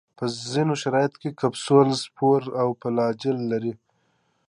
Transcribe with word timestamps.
په 0.17 0.25
ځینو 0.51 0.73
شرایطو 0.81 1.19
کې 1.21 1.29
کپسول، 1.41 1.87
سپور 2.03 2.41
او 2.61 2.67
فلاجیل 2.81 3.37
لري. 3.51 3.73